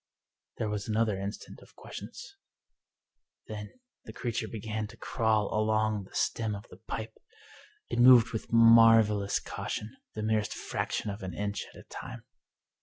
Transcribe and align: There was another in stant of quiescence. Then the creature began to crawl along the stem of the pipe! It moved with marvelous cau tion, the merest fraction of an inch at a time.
There 0.57 0.67
was 0.71 0.87
another 0.87 1.15
in 1.19 1.31
stant 1.31 1.59
of 1.61 1.75
quiescence. 1.75 2.35
Then 3.45 3.79
the 4.03 4.11
creature 4.11 4.47
began 4.47 4.87
to 4.87 4.97
crawl 4.97 5.53
along 5.53 6.05
the 6.05 6.15
stem 6.15 6.55
of 6.55 6.65
the 6.71 6.77
pipe! 6.77 7.19
It 7.87 7.99
moved 7.99 8.31
with 8.31 8.51
marvelous 8.51 9.39
cau 9.39 9.67
tion, 9.67 9.95
the 10.15 10.23
merest 10.23 10.55
fraction 10.55 11.11
of 11.11 11.21
an 11.21 11.35
inch 11.35 11.67
at 11.71 11.79
a 11.79 11.83
time. 11.83 12.23